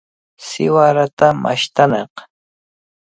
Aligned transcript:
Siwarata 0.45 1.27
mashtanaq. 1.41 2.13